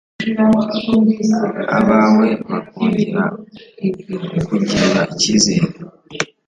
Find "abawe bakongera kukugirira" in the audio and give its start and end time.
1.79-5.01